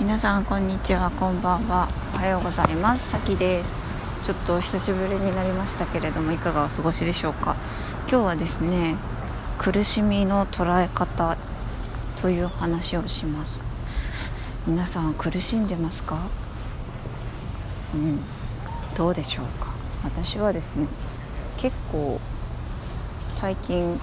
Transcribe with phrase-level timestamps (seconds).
[0.00, 1.88] 皆さんこんにちはこんばんは。
[2.14, 3.12] おはようございます。
[3.12, 3.72] さきです。
[4.24, 7.54] ちょっと久しぶりになりましたけれどもいかがお過ごしでしょうか？
[8.08, 8.96] 今日はですね
[9.56, 11.36] 苦しみの捉え方
[12.20, 13.62] という話をします。
[14.66, 16.18] 皆さん苦しんでますか？
[17.94, 18.20] うん。
[18.96, 19.68] どうでしょうか？
[20.02, 20.88] 私はですね
[21.56, 22.20] 結構
[23.36, 24.00] 最近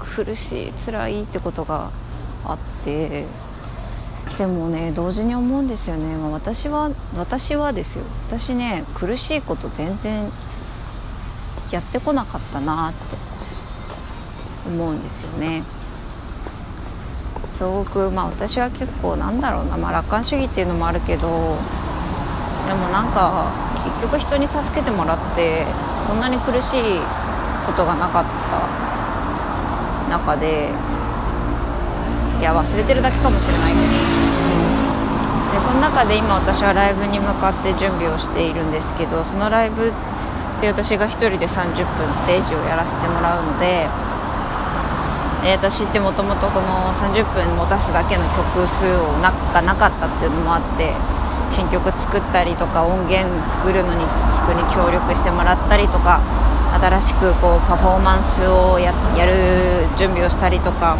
[0.00, 1.92] 苦しい辛いってことが
[2.44, 3.24] あって
[4.36, 8.04] でもね同時に思うんですよね、私は私はですよ。
[8.28, 10.30] 私ね苦しいこと全然
[11.72, 13.16] やってこなかったなって
[14.68, 15.64] 思うんですよね。
[17.54, 21.58] すごくまあ私は結構なんだろうな、まあ、楽観主義っていうのもあるけど
[22.68, 23.50] でもなんか
[23.84, 25.66] 結局人に助けてもらって
[26.06, 27.00] そんなに苦しい
[27.66, 28.24] ことがなかっ
[30.08, 30.70] た中で
[32.38, 34.28] いや忘れてるだけかもしれないけど。
[35.52, 39.92] でその中で今私はライブに向かって準備をしているんですけどそのライブっ
[40.60, 43.88] て私が1人で30分ステージをやらせてもらうので、
[45.44, 50.92] え、私ってもともとこの30分持たすだけの曲数をながなかったっていうのもあって
[51.50, 54.04] 新曲作ったりとか音源作るのに
[54.36, 56.20] 人に協力してもらったりとか
[56.78, 60.98] 新しくこうパフォーマンスをやる準備をしたりとか、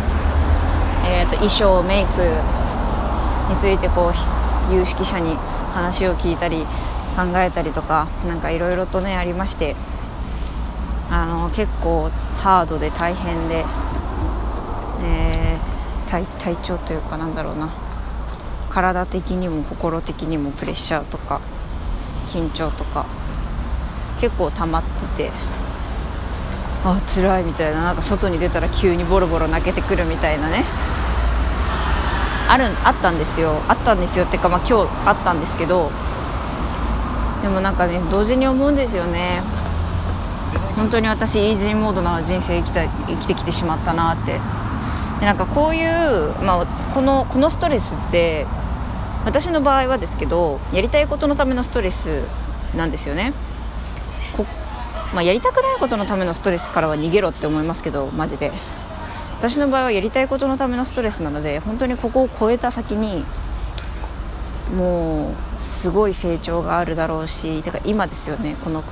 [1.10, 2.20] えー、と衣装メイク
[3.50, 5.36] についてこう有識者に
[5.72, 6.66] 話を聞いたり
[7.16, 9.74] 考えたりとか何かいろいろとねありまして
[11.10, 13.64] あの結構ハードで大変で、
[15.02, 17.72] えー、体体調というかなんだろうな。
[18.70, 21.40] 体的にも心的にもプレッシャーとか
[22.28, 23.06] 緊張とか
[24.20, 24.82] 結構溜まっ
[25.16, 25.30] てて
[26.84, 27.82] あ辛いみたいな。
[27.82, 30.64] なんか外に出たら急にボロボロ泣けてくるみたいなね。
[32.48, 33.60] あるあったんですよ。
[33.68, 35.90] あったんですよっていうか、まあ、今日あったんですけど
[37.42, 39.42] でもなんかね同時に思うんですよね。
[40.74, 44.40] 本当に私イージーモードな人生生きた生きてきてしまったなって。
[45.20, 48.46] でなんかこういう、まあ、このこのストレスって
[49.24, 52.22] 私の場合はですけどやりたいことのためのストレス
[52.76, 53.32] なんですよね。
[55.12, 58.52] まあ、やりたくないことのためのストレスからは逃げろって思いますけどマジで。
[59.38, 63.24] 私の場合はやりたいことのためのストレスなので本当にここを超えた先に
[64.74, 68.82] もうすごい成長があるだろうしてか今ですよねこの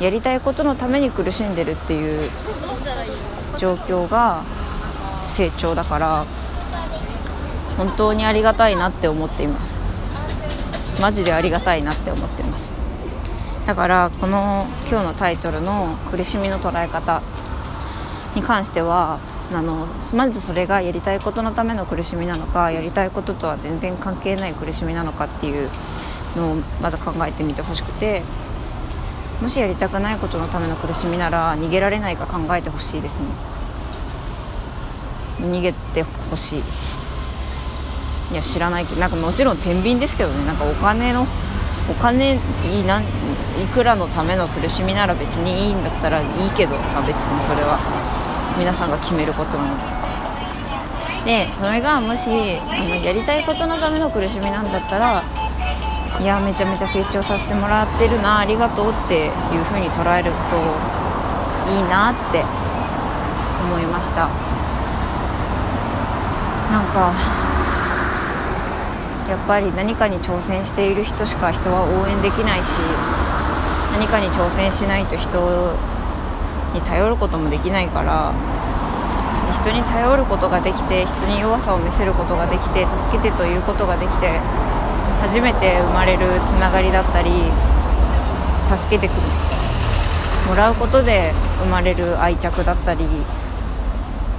[0.00, 2.30] やりたいことのために苦しんでるっていう
[3.58, 4.42] 状況が
[5.26, 6.24] 成長だから
[7.76, 9.80] 本当にありがたいなって思っています。
[11.00, 12.70] マジでありがたいなって思ってます。
[13.66, 17.22] だからこの今日のタイトルの「苦しみの捉え方」
[18.34, 19.18] に関しては
[19.52, 25.68] あのまずそれがやりたいことのための苦しみなのかやりたいこととは全然関係ない苦しみなのかっていう
[26.36, 28.22] のをまず考えてみてほしくて
[29.40, 33.24] もしやりたくないことのための苦しみなら逃げられないか考えてほしいですね。
[35.40, 36.62] 逃げてほしい。
[38.32, 40.44] いや知らないけどなんかもちろん天秤ですけどね。
[40.46, 41.26] なんかお金の
[41.90, 43.04] お金いない
[43.72, 48.29] くらのための苦しみなら別にいいんだったらいいけどさ別にそれは。
[48.60, 49.74] 皆さんが決めることも。
[51.24, 55.24] でそれがもしあのやりたいことのための苦しみなんだったら
[56.20, 59.32] いやめちゃめちゃ成長させてもらってるなありがとうっていう
[59.64, 60.36] 風に捉えると
[61.72, 62.44] いいなって
[63.64, 64.28] 思いました。
[66.70, 67.12] なんか
[69.28, 72.66] やっぱり何かに挑戦している人しか人は応援できないし
[73.92, 75.76] 何かに挑戦しないと人
[76.72, 78.32] に頼ることもできないから
[79.60, 84.38] 人に頼ることができて人に弱さを見せることができて助けてということができて
[85.20, 87.30] 初めて生まれるつながりだったり
[88.70, 89.12] 助けて
[90.48, 93.06] もらうことで生まれる愛着だったり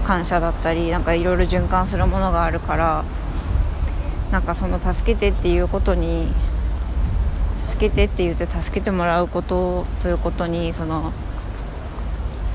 [0.06, 3.06] 感謝だったりなんかいろいろ循環するものがあるから
[4.32, 6.30] なんかその助けてっていうことに
[7.68, 11.14] 助けてって言って助けてもらうことということにその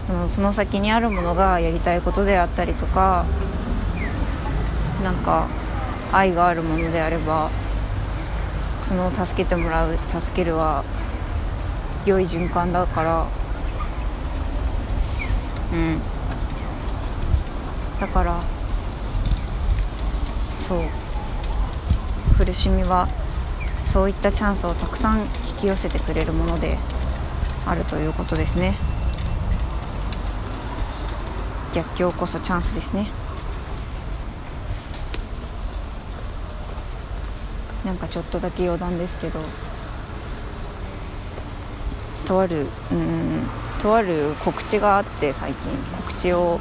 [0.07, 3.27] そのその先にあるものがやりたいことであったりとか
[5.03, 5.49] なんか
[6.13, 7.51] 愛があるものであれば
[8.87, 10.85] その助けてもらう助けるは
[12.05, 13.27] 良い循環だから
[15.73, 16.01] うん
[18.01, 18.41] だから
[20.69, 23.09] そう苦しみは
[23.87, 26.79] そういったチャンスをたくさん引き寄せてくれるもので
[27.65, 28.77] あるということですね。
[31.77, 33.07] 逆境こそチャンスですね。
[37.85, 39.41] なんかちょっとだけ余談ですけど。
[42.25, 43.43] とあるうん
[43.83, 45.71] とある告知があって最近。
[46.01, 46.61] 告知を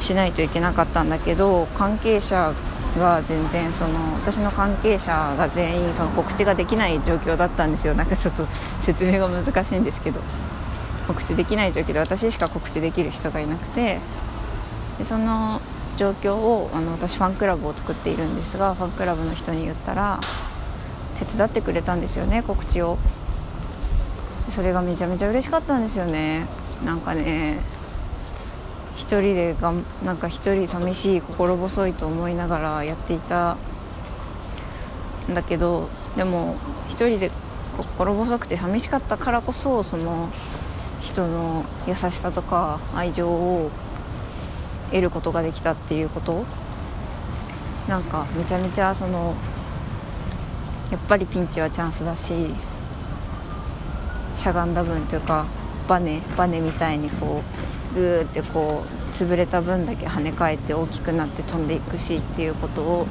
[0.00, 2.54] しないといけなかったんだけど関係者
[2.98, 7.92] が全然その私の関係者が全員その告知ができない状況だったんですよ。
[7.92, 8.46] なんかちょっと
[8.86, 10.20] 説明が難しいんですけど。
[11.06, 14.00] 告知できない状況で私しか告知できる人がいなくて
[14.98, 15.60] でその
[15.96, 20.20] 状況をあの私ファンクラブを作っているんですがファンクラブの人に言ったら
[21.18, 22.98] 手伝ってくれたんですよね告知を。
[24.48, 26.46] それがめちゃめちゃ嬉しかったんですよね。
[26.84, 27.58] なんかね
[28.94, 29.72] 一人でが
[30.04, 33.56] なんか一人寂しい心細いと思いながらやっていた
[35.30, 36.56] んだけどでも
[36.88, 37.30] 一人で
[37.76, 40.30] 心細くて寂しかったからこそその
[41.06, 43.70] 人の優しさとか愛情を
[44.90, 46.44] 得ることができたっていうこと？
[47.88, 49.34] なんかめちゃめちゃその
[50.90, 52.52] やっぱりピンチはチャンスだし
[54.36, 55.46] しゃがんだ分というか
[55.88, 57.42] バネバネみたいにこ
[57.92, 63.06] うグーってこう潰れた分だけ跳ね返って大きくなって飛んでいくしっていうことを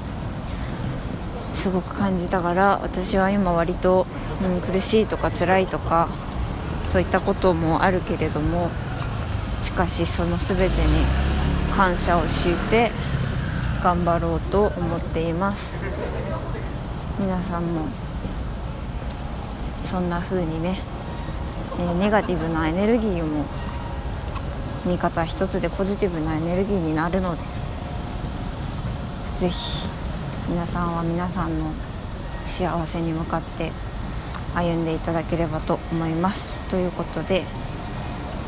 [1.55, 4.05] すごく感じたから私は今割と、
[4.43, 6.09] うん、苦しいとか辛いとか
[6.95, 8.69] そういったこともあるけれども
[9.61, 10.71] しかしその全てに
[11.75, 12.89] 感謝をして
[13.83, 15.73] 頑張ろうと思っています。
[17.19, 17.87] 皆さんも
[19.83, 20.79] そんな風にね、
[21.77, 23.43] えー、ネガティブなエネルギーも
[24.85, 27.43] 見方一つでポジティブなエネルギーになるので
[29.39, 29.85] ぜひ
[30.47, 31.73] 皆さんは皆さんの
[32.45, 33.73] 幸せに向かって
[34.55, 36.59] 歩んでいただければと思います。
[36.69, 37.43] ということで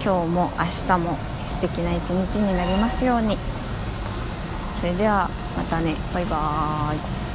[0.04, 1.18] 今日も明日も
[1.60, 3.38] 素敵な一日になりますように。
[4.80, 5.96] それではまたね。
[6.14, 7.27] バイバーイ。